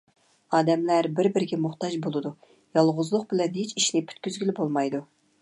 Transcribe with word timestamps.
ئادەملەر 0.59 1.09
بىر- 1.19 1.29
بىرىگە 1.35 1.59
موھتاج 1.65 1.99
بولىدۇ. 2.07 2.33
يالغۇزلۇق 2.79 3.29
بىلەن 3.35 3.55
ھېچ 3.61 3.77
ئىشنى 3.83 4.05
پۈتكۈزگىلى 4.09 4.59
بولمايدۇ. 4.63 5.05